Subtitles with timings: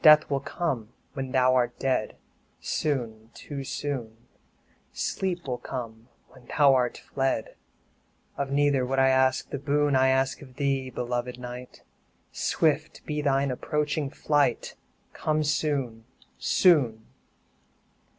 [0.00, 2.16] 5 Death will come when thou art dead,
[2.60, 4.28] Soon, too soon
[4.92, 7.56] Sleep will come when thou art fled;
[8.36, 11.84] Of neither would I ask the boon I asked of thee, beloved Night
[12.32, 14.76] Swift be thy approaching flight,
[15.14, 16.04] Come soon,
[16.36, 17.06] soon!